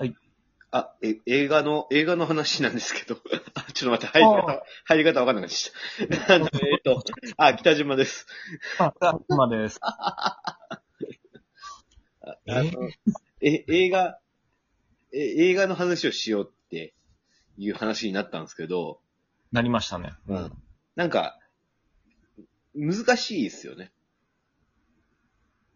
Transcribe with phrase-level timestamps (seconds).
[0.00, 0.16] はい。
[0.70, 3.20] あ、え、映画の、映画の話なんですけど。
[3.54, 6.34] あ、ちょっと待って、入り方、入り方わかんなくなっちゃった。
[6.36, 7.04] あの、 えっと、
[7.36, 8.26] あ、北島です。
[8.78, 8.94] あ、
[9.28, 9.78] 今です。
[9.82, 9.92] あ
[12.48, 12.88] あの
[13.42, 14.18] え、映画、
[15.12, 16.94] え、映画の話をしようって
[17.58, 19.02] いう話になったんですけど、
[19.52, 20.14] なりましたね。
[20.28, 20.52] うん。
[20.96, 21.38] なんか、
[22.74, 23.92] 難しいですよね。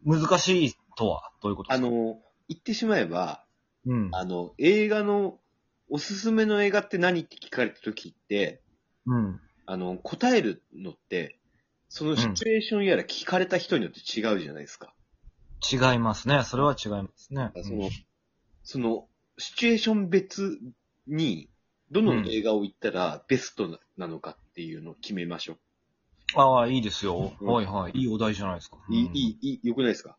[0.06, 1.86] 難しいとは、どういうことですか？
[1.86, 3.43] あ、の、言ってしまえば、
[3.86, 4.10] うん。
[4.12, 5.40] あの、映画の、
[5.90, 8.62] おすすめの映画って何って聞かれた時って、
[9.06, 9.40] うん。
[9.66, 11.38] あの、答えるのって、
[11.88, 14.94] そのシチュエーションやら聞かれた人によって違うじゃないですか。
[15.70, 16.42] 違いますね。
[16.44, 17.50] それは違いますね。
[17.62, 17.90] その、
[18.62, 19.08] その、
[19.38, 20.58] シチュエーション別
[21.06, 21.48] に、
[21.90, 25.58] どの映画を言ったらベストなのかっていうのを決めましょ
[26.34, 27.36] ああ、いいですよ。
[27.40, 27.92] うんはいはい。
[27.94, 28.78] いいお題じゃないですか。
[28.88, 28.94] う。
[28.94, 30.16] いい、うんいい、いい、よくないですか？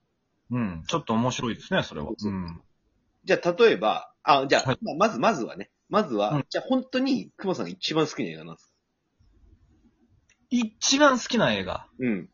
[0.51, 0.83] うん。
[0.87, 2.11] ちょっと面白いですね、それは。
[2.17, 2.61] うん。
[3.25, 5.71] じゃあ、例えば、あ、じゃあ、はいまあまず、まずはね。
[5.89, 8.71] まずは、うんじゃあ本当に、熊さんが一番好きな映画なんですか？
[10.51, 11.87] 一番好きな映画？
[11.99, 12.29] うん。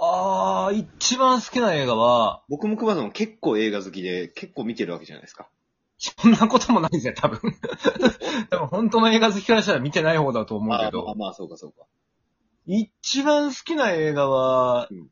[0.00, 5.48] ああ、一番好きな映画は、僕も熊さんも結構映画好きで、結構見てるわけじゃないですか。
[5.98, 7.40] そんなこともないですね、多分。
[8.50, 11.14] 多分本当の映画好きからしたら見てない方だと思うけああ、まあど。
[11.16, 11.86] まあ、そうかそうか。
[12.66, 15.08] 一番好きな映画は、うん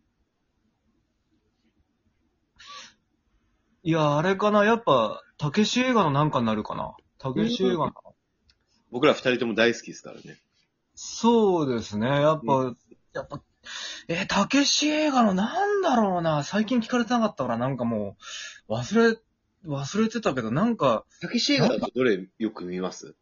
[3.86, 6.96] いや、あれかな、やっぱ、たけし映画のなんかになるかな。
[7.18, 7.92] たけし映画の。
[8.90, 10.40] 僕ら二人とも大好きですからね。
[10.96, 12.76] そうですね、やっぱ、う
[13.14, 13.40] やっぱ、
[14.08, 18.16] えーたけし映画のなんだろうな、最近聞かれてなかったから、なんかも
[18.68, 19.20] う、忘れ、
[19.66, 23.14] 忘れてたけど、なんか、たけし映画だとどれよく見ます？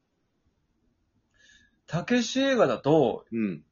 [1.87, 3.65] たけし映画だと、うん。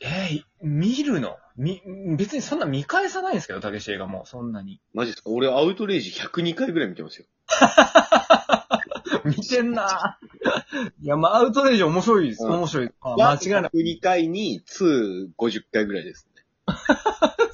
[0.00, 1.36] えー見るの？
[1.56, 1.82] み、
[2.16, 4.80] 別にそんな見返さないんですけど、たけし映画も、そんなに。
[4.92, 5.30] マジですか？
[5.30, 7.26] 俺アウトレイジ102回ぐらい見てますよ。
[9.24, 10.90] 見てんなぁ。
[11.00, 12.44] いや、まあ、アウトレイジ面白いです。
[12.44, 12.90] うん面白い。
[13.00, 13.70] あ間違いない。
[13.72, 16.44] 102回に2、50回ぐらいですね。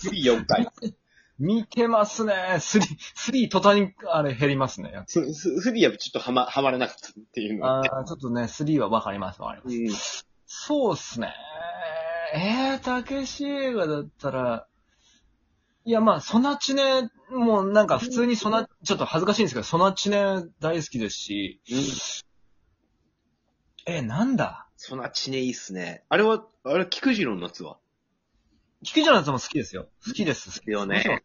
[0.03, 0.69] 3、4回。
[1.39, 2.59] 見てますね。
[2.61, 5.05] スリー、スリー途端に、あれ減りますね。
[5.07, 7.81] ス3はちょっとはま、はまらなかったっていうのは。
[7.81, 9.77] あーちょっとね、スリーはわかります、わかります。
[9.77, 10.31] うん。
[10.47, 11.33] そうっすね。
[12.33, 14.67] えー、たけし映画だったら、
[15.85, 21.61] いや、まあ、ソナチネ、もうなんか普通にソナ、ちょっと恥ずかしいんですけど、ソナチネ大好きですし、
[23.87, 24.69] え、なんだ？
[24.77, 26.05] そなちねいいっすね。
[26.09, 27.79] あれは、あれ、菊次郎の夏は？
[28.83, 29.89] 菊池のやつも好きですよ。
[30.07, 30.61] 好きです。
[30.61, 31.21] 好きよねもちろん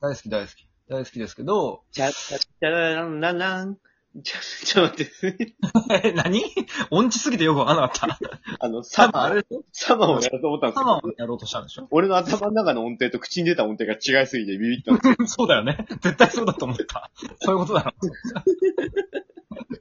[0.00, 0.68] 大好き、大好き。
[0.88, 3.78] 大好きですけど、ちゃっちゃっちゃららんらんらん。
[4.22, 5.56] ちょ、ちょっと待って。
[6.08, 6.42] え、何？
[6.90, 8.40] 音痴すぎてよくわかんなかった。
[8.60, 9.64] あの、サ多分あマー、れでしょ？
[9.72, 11.86] サマーをやろうと思ったんですサマーをやろうとしたんでしょ？
[11.90, 15.26] 俺の頭の中の音程と口に出た音程が違いすぎてビビったんですよ。
[15.28, 15.86] そうだよね。
[16.00, 17.10] 絶対そうだと思った。
[17.40, 17.92] そういうことだろ。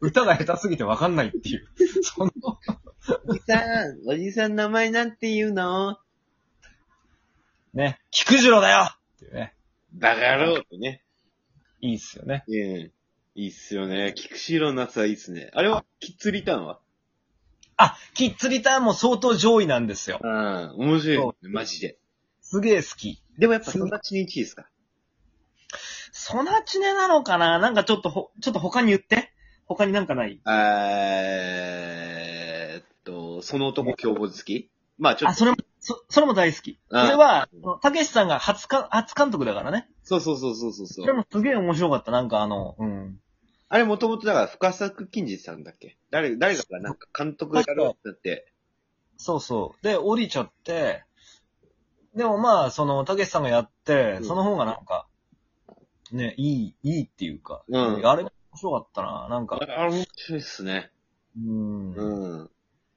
[0.01, 1.67] 歌が下手すぎてわかんないっていう。
[2.03, 2.31] その、
[3.27, 3.57] おじさ
[3.87, 5.97] ん、おじさん名前なんて言うの？
[7.73, 9.53] ね、菊次郎だよっていうね。
[9.93, 11.03] バカ野郎ってね。
[11.81, 12.43] いいっすよね。
[12.49, 12.57] え
[12.87, 12.91] え
[13.35, 14.13] いいっすよね。
[14.15, 15.51] 菊次郎の夏はいいっすね。
[15.53, 16.79] あれは、キッズリターンは？
[17.75, 20.19] あ、キッズリターンも相当上位なんですよ。
[20.23, 21.97] うん、面白いね、マジで。
[22.41, 23.21] すげえ好き。
[23.37, 24.67] でもやっぱそんなちに1位ですか？
[26.13, 27.59] ソナチネなのかな？
[27.59, 29.33] なんかちょっとほ、ちょっと他に言って。
[29.67, 30.39] 他になんかない？
[30.47, 34.69] えーっと、その男凶暴好き？
[34.97, 36.79] まあちょあ、っと、それも、そ、それも大好き。
[36.89, 37.49] そうんれは、
[37.81, 39.89] たけしさんが初か、初監督だからね。
[40.03, 41.15] そうそうそうそうそうそそれう。
[41.15, 42.11] もすげえ面白かった。
[42.11, 43.19] なんかあの、うん。
[43.67, 45.97] あれもともとだから深作金次さんだっけ？
[46.11, 48.51] 誰、誰かがなんか監督やろうってなって、
[49.17, 49.83] そうそう。
[49.83, 51.03] で、降りちゃって、
[52.15, 55.07] でもまあ、その、たけしさんがやって、うんその方がなんか、
[56.11, 59.27] ね、いい、いいっていうか、うんあれ面白かったな。
[59.29, 60.91] なんかあ、れ面白いっすね。
[61.37, 62.49] うん、うん。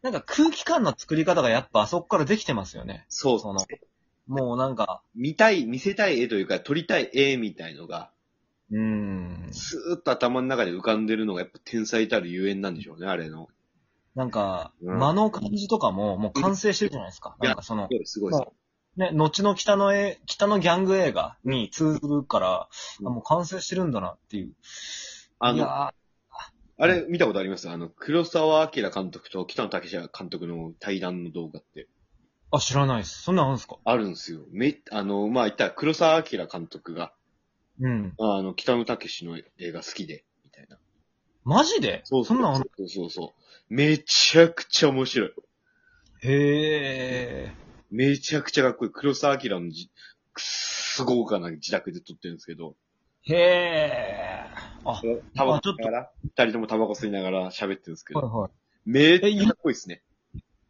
[0.03, 3.07] なんか空気感の作り方がやっぱあそこからできてますよね。
[3.09, 3.41] そう。
[3.41, 3.61] その、
[4.29, 8.13] もうなんか、見たい、見せたい絵というか、撮りたい絵みたいのが、
[8.71, 13.49] うん、スーッと頭の中で浮かんでるのがやっぱ天才たるゆえんなんでしょうね、あれの。
[14.15, 17.37] なんか、うん間の感じとかももう完成してるじゃないですか。
[17.41, 18.33] いやなんかそのす、ごい。
[18.97, 22.69] ね、後の北の絵、北のギャング映画に通ずるから、
[23.01, 24.53] うんあもう完成してるんだなっていう。
[25.39, 25.93] あの、あ
[26.87, 27.71] れ見たことあります？
[27.71, 31.89] あの、黒沢明監督と北野武監督の対談の動画って。
[32.53, 33.23] ーあ、知らないです。
[33.23, 33.77] そんなんあるんですか？
[33.85, 34.41] あるんですよ。
[34.51, 37.13] め、あの、まあ、言ったら黒沢明監督が、
[37.81, 38.15] うん。
[38.19, 40.79] あの、北野武の映画好きで、みたいな。
[41.45, 42.03] マジで？
[42.05, 42.67] そうそんなんあんの？
[42.77, 43.75] そうそうそう。
[43.75, 45.33] めちゃくちゃ面白い。
[46.23, 47.53] へえ。
[47.91, 48.91] めちゃくちゃかっこいい。
[48.93, 49.91] 黒沢明のじ、
[50.35, 52.75] くっすごかな自宅で撮ってるんですけど、
[53.23, 54.47] へえ。
[54.85, 55.01] あ、
[55.37, 58.51] タバあちょっ吸いながら、二人ともタバコ吸いながら喋ってるんですけど、はいはい。
[58.85, 60.03] めっちゃかっこいいですね。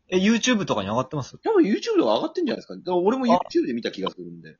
[0.08, 1.38] え、YouTube とかに上がってます？
[1.38, 2.76] 多分 YouTube とか上がってんじゃないですか。
[2.76, 4.56] だから俺も YouTube で見た気がするんで。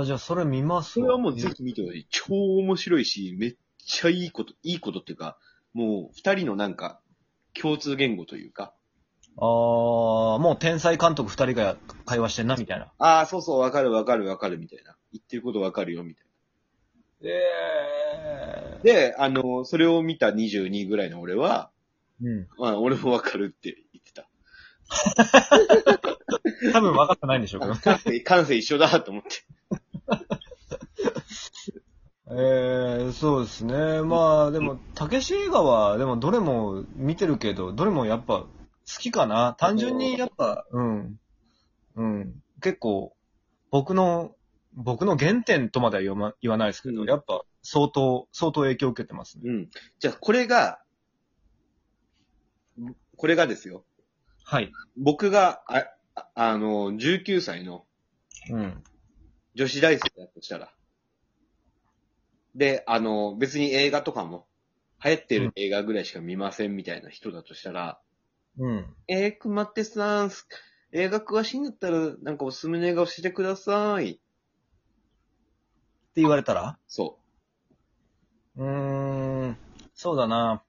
[0.00, 2.06] あ、じゃあそれ見ますわそれはもうぜひ見てほしい。
[2.10, 5.38] 超面白いし、めっちゃいいこと、いいことっていうか、
[5.72, 7.00] もう二人のなんか、
[7.60, 8.74] 共通言語というか、
[9.36, 9.44] あー、
[10.38, 11.76] もう天才監督二人が
[12.06, 12.92] 会話してんな、みたいな。
[12.98, 14.96] ああ、そうそう、わかるわかるわかるみたいな。
[15.12, 16.24] 言ってることわかるよ、みたい
[17.22, 18.82] えな。
[18.82, 22.26] で、あの、それを見た22ぐらいの俺は、ー。
[22.26, 22.48] うん。
[22.58, 24.28] まあ、俺もわかるって言ってた。
[26.72, 27.74] 多分分かってないんでしょうけど。
[27.80, 29.44] 感性、感性一緒だと思って。
[32.30, 34.02] えー、そうですね。
[34.02, 38.46] まあ、でも、たけし映画は、でもどれも見てるけど、どれもやっぱ好
[38.86, 39.54] きかな。
[39.58, 41.20] 単純にやっぱ、うん。
[41.96, 42.34] うん。
[42.62, 43.14] 結構、
[43.70, 44.34] 僕の、
[44.72, 49.42] 僕の原点とまでは言わま言わないですけど、うんやっぱ相当、相当影響を受けてますね。
[49.46, 49.70] うん。
[49.98, 50.80] じゃあ、これが、
[53.16, 53.84] これがですよ。
[54.44, 54.72] はい。
[54.96, 57.86] 僕が、あ、ああの、19歳の
[58.50, 58.84] うん。
[59.54, 60.72] 女子大生だとしたら。
[62.54, 64.46] で、あの、別に映画とかも、
[65.04, 68.00] 流行ってる映画ぐらいしか見ませんみたいな人だとしたら、
[68.58, 68.94] うん。
[69.08, 70.46] えー、くまってさん、す
[70.92, 74.12] 映画詳しいんだったら、なんかおすすめの映画教えてください。
[74.12, 74.14] っ
[76.14, 76.78] て言われたら？
[76.86, 77.18] そ
[78.56, 79.56] うーん、
[79.94, 80.62] そうだな。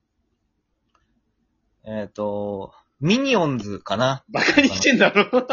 [1.84, 4.24] えっ、と、ミニオンズかな。
[4.28, 4.32] う。
[4.32, 5.46] バカにしてんだろ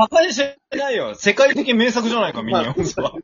[0.00, 1.14] バカにしてないよ。
[1.14, 3.12] 世界的名作じゃないか、ミニオンズは。
[3.12, 3.20] こ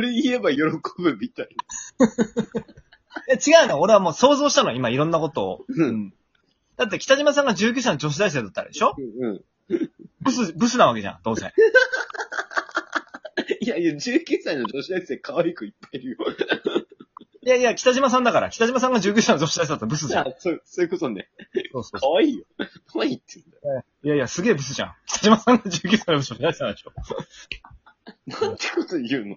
[0.00, 0.60] れ言えば喜
[0.98, 1.48] ぶみたい
[3.30, 3.80] え、違うの？
[3.80, 5.64] 俺はもう想像したの、今いろんなことを。
[5.68, 6.12] うん
[6.76, 8.94] だって北島さんが19歳の女子大生だったでしょ？
[9.18, 9.28] な。
[9.28, 9.40] うん。
[10.20, 11.46] ブス、ブスなわけじゃん、どうせ。
[13.60, 16.16] いやいや、19歳の女子大生可愛い子いっぱいいるよ。
[17.42, 18.50] いやいや、北島さんだから。
[18.50, 20.28] 北島さんが19歳の女子大生だったらブスじゃん。
[20.28, 21.28] あそう、そういうことね。
[21.82, 22.44] そうそう可愛いよ。
[22.92, 23.84] 可愛いって言うんだよ。
[24.04, 24.94] いやいや、すげえブスじゃん。
[25.06, 26.92] 北島さんが19歳の女子大生なんでしょ。
[28.26, 29.36] なんてこと言うの？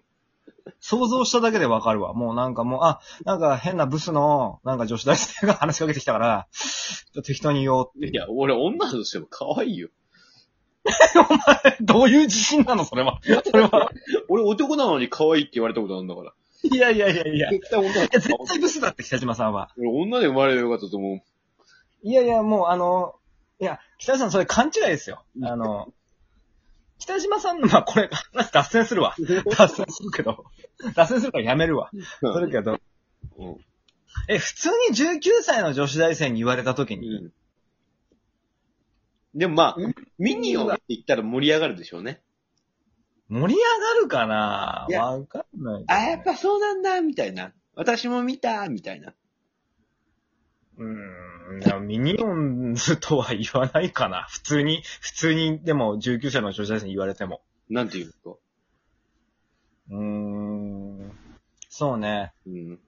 [0.79, 2.13] 想像しただけでわかるわ。
[2.13, 8.09] もうなんかもう、あ、なんか変なブスの、なんか女子大生が話しかけてきたから、ちょっと適当に言おうって。
[8.09, 9.89] いや、俺女としても可愛いよ。
[11.81, 12.85] どういう自信なの？
[12.85, 13.19] それは。
[13.23, 13.91] それは。
[14.29, 16.33] 俺男なのに可愛いって言われたことあるんだから。
[16.63, 17.49] いやいやいやいや。
[17.49, 19.71] い絶対女だや、絶対ブスだって、北島さんは。
[19.77, 21.21] 俺女で生まれればよかったと思う。
[22.03, 23.15] いやいや、もうあの、
[23.59, 25.23] いや、北島さんそれ勘違いですよ。
[25.43, 25.93] あの、
[26.99, 29.15] 北島さんの、まあこれ、話脱線するわ。
[29.57, 30.45] 脱線するけど。
[30.95, 31.91] 脱線するからやめるわ。
[31.91, 32.79] するけど。
[33.37, 33.57] うん。
[34.27, 37.33] え、普通に19歳の女子大生に言われた時に、うん。
[39.33, 42.21] でもまあうん、ミニオンって言ったら盛り上がるでしょうね。
[43.29, 43.63] 盛り上
[43.95, 44.85] がるかな？
[44.89, 47.53] いやわかんない、あ、やっぱそうなんだ、みたいな。
[47.73, 49.13] 私も見た、みたいな。
[50.77, 50.89] うーん、
[51.59, 54.23] いやミニオンズとは言わないかな。
[54.29, 57.41] 普通に、普通に、でも19歳の女子大生に言われても。
[57.69, 58.39] なんて言うと。
[59.89, 61.11] うーん、
[61.69, 62.33] そうね。
[62.45, 62.79] うん。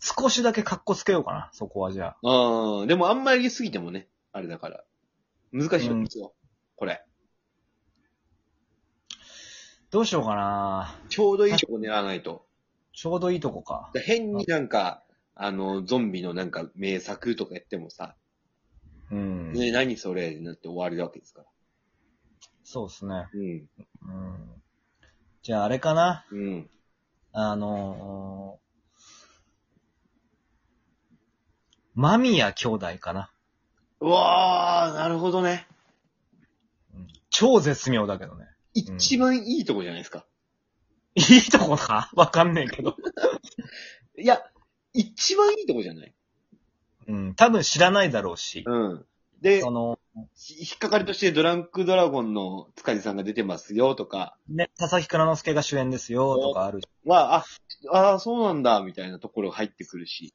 [0.00, 2.28] 少しだけ格好つけようかな、そこはじゃあ。
[2.28, 4.84] ああ、でもあんまり言い過ぎてもね、あれだから。
[5.52, 6.34] 難しいんですよ。
[6.76, 7.02] これ。
[9.90, 11.00] どうしようかな。
[11.08, 12.46] ちょうどいいとこ狙わないと。
[12.92, 13.90] ちょうどいいとこか。
[13.94, 15.05] 変になんか、
[15.36, 18.16] あの、ゾンビのなんか名作とかやってもさ、
[19.10, 19.52] うん。
[19.52, 21.46] ね、何それになって終わりわけですから。
[22.64, 23.28] そうですね。
[23.34, 23.42] うん。
[23.42, 23.66] うん。
[25.42, 26.24] じゃああれかな。
[26.32, 26.70] うん。
[27.32, 33.30] あのー、間宮兄弟かな。
[34.00, 35.66] うわー、なるほどね。
[37.30, 38.46] 超絶妙だけどね。
[38.72, 40.26] 一番いいとこじゃないですか。
[41.14, 42.10] いいとこか？
[42.14, 42.96] わかんねえけど。
[44.18, 44.42] いや、
[44.96, 46.12] 一番いいとこじゃない？
[47.08, 47.34] うん。
[47.34, 48.64] 多分知らないだろうし。
[48.66, 49.06] うん。
[49.40, 49.98] で、その、
[50.34, 56.88] ひ引っかかりとしてドランクドラゴンの塚地さんが出てますよとかね、佐々木蔵之介が主演ですよ、とかあるし。
[57.04, 57.44] は、
[57.92, 60.32] あ、あそうなんだ、みたいなところが入ってくるし。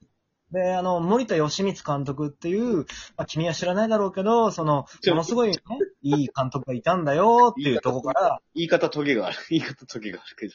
[0.51, 2.79] で、あの、森田義満監督っていう、
[3.15, 5.55] まあ、君は知らないだろうけど、その、ちょものすごいね、
[6.03, 9.37] いい監督がいたんだよっていうとこから、言い方トゲがある。
[9.49, 10.53] 言い方トゲがあるけど。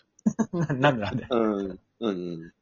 [0.76, 1.26] ななんでなんで。
[1.30, 1.46] うん。
[1.70, 2.52] うんうん。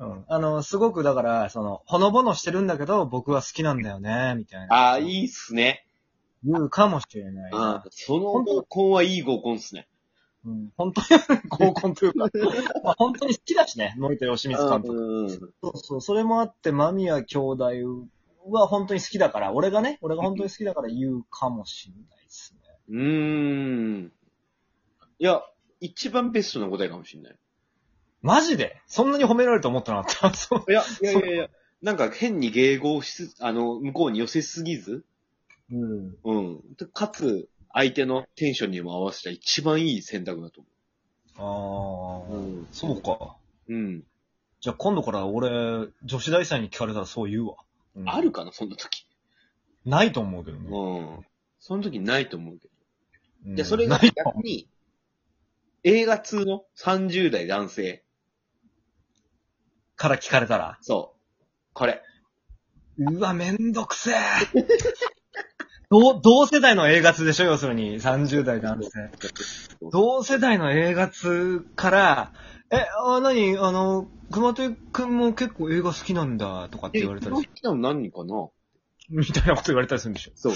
[0.00, 0.24] うん。
[0.28, 4.74] あの、すごくだから、その、ほのぼのしてるんだけど、僕は好きなんだよね、みたいな。
[4.74, 5.84] ああ、いいっすね。
[6.44, 7.50] 言うかもしれない。
[7.52, 9.88] あーその合コンはいい合コンっすね。
[10.44, 11.06] うん、本当に
[11.48, 12.26] 合コンというか、
[12.84, 14.94] まあ、本当に好きだしね、森田義満監督。
[14.94, 15.30] うん。
[15.30, 17.64] そうそう、それもあって、間宮兄弟
[18.46, 22.60] は本当に好きだから、俺がね、俺が本当に好きだから言うかもしんないですね。
[22.88, 24.12] うーん。
[25.18, 25.42] いや、
[25.80, 27.36] 一番ベストな答えかもしれない。
[28.22, 28.80] マジで？
[28.86, 30.34] そんなに褒められると思ってなかった？
[30.34, 30.64] そう。
[30.70, 31.48] いや、いやいやいや、
[31.82, 35.04] なんか変に迎合しす、あの、向こうに寄せすぎず、
[35.70, 36.16] うん。
[36.24, 36.60] うん。
[36.92, 40.62] かつ、相手のテンションにも合わせた一番いい選択だと
[41.36, 42.36] ああ、思う。
[42.36, 42.68] うん。
[42.72, 43.36] そうか。
[43.68, 44.02] うん。
[44.60, 47.54] じゃあ今度から俺、女子大生に聞かれたらそう言うわ。
[47.94, 49.06] うんあるかな、そんな時。
[49.84, 50.68] ないと思うけどね。
[50.68, 51.26] うん。
[51.60, 52.74] その時ないと思うけど。
[53.46, 54.68] うんで、それがないと思逆に、
[55.84, 58.02] 映画通の30代男性。
[59.98, 60.78] うから聞かれたら？
[60.80, 61.44] そう。
[61.74, 62.02] これ。
[62.98, 64.14] うわ、めんどくせえ。
[65.90, 69.10] 同、同世代の映画通でしょ要するに、30代男性。
[69.90, 72.32] 同世代の映画通から、
[72.70, 78.48] え、あ、なに、あの、熊手くんも結構映画好きなんだ、とかってえ、言われたりこの人何かな？
[79.08, 80.54] みたいなこと言われたりするんでしょそう。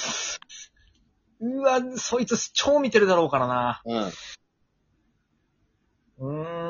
[1.41, 3.83] うわ、そいつ超見てるだろうからな。
[3.87, 4.13] うん。
[6.19, 6.62] うーん。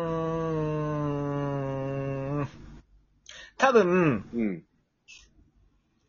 [3.63, 4.65] 多分、うん。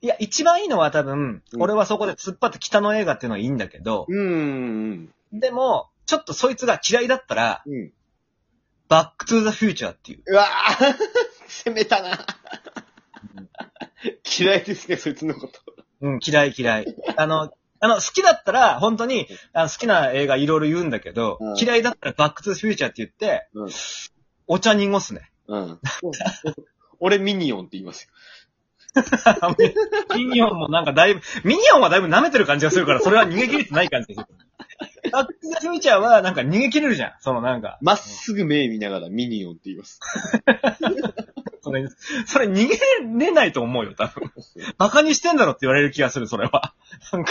[0.01, 5.13] いや、一番いいのは多分、うん俺はそこで突っ張って北の映画っていうのはいいんだけど、うん。
[5.31, 7.91] でも、ちょっとそいつが嫌いだったら、うん。
[8.89, 10.23] バックトゥーザフューチャーっていう。
[10.25, 10.95] うわぁ
[11.47, 12.25] 攻めたな
[14.39, 15.59] 嫌いですね、そいつのこと。
[16.01, 16.95] うん、嫌い嫌い。
[17.15, 23.69] あの、あの、好きだったら、本当に、あの好きな映画いろいろ言うんだけど、うん嫌いだったらバックトゥーザフューチャーって言って、うん
[24.47, 25.29] お茶濁すね。
[25.47, 25.79] うん。
[26.99, 28.09] 俺ミニオンって言いますよ。
[30.15, 34.37] ミニオンもなんかだいぶ、ミニオンはだいぶ舐めてる感じがするから、それは逃げ切れてない感じがする。
[35.11, 37.13] バックトゥーザフューチャーはなんか逃げ切れるじゃん。
[37.19, 37.77] そのなんか。
[37.81, 39.99] まっすぐ目見ながらミニオンって言います。
[41.61, 41.87] それ、
[42.25, 42.77] それ逃げ
[43.25, 44.31] れないと思うよ、多分。
[44.77, 46.73] バカにしてんだろって言われる気がする、それは。
[47.13, 47.21] なんか、